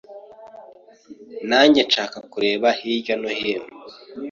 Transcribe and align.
Nanjye 1.49 1.79
nshaka 1.87 2.17
kureba 2.31 2.67
hirya 2.79 3.15
no 3.21 3.29
hino 3.39 3.69